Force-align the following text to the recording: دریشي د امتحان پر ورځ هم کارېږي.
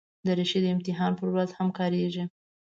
دریشي 0.25 0.59
د 0.63 0.67
امتحان 0.75 1.11
پر 1.19 1.27
ورځ 1.33 1.49
هم 1.57 1.69
کارېږي. 1.79 2.23